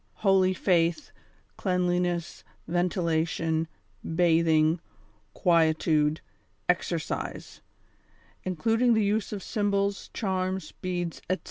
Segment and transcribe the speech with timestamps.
[0.25, 1.11] holy faith,
[1.57, 3.67] cleanliness, ventilation,
[4.03, 4.79] batiiing,
[5.35, 6.21] quietude,
[6.67, 7.61] exercise;
[8.43, 11.39] including the use of symbols, charms, beads, etc.